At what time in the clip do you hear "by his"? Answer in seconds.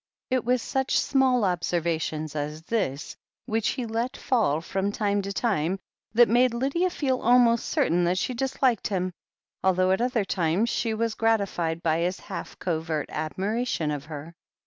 11.83-12.19